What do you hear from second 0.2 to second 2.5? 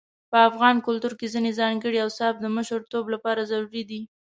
په افغان کلتور کې ځينې ځانګړي اوصاف د